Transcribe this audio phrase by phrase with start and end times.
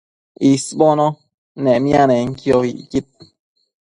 [0.51, 1.07] isbono
[1.63, 3.07] nemianenquio icquid